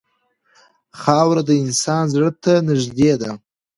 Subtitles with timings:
[1.01, 3.31] خاوره د انسان زړه ته نږدې ده.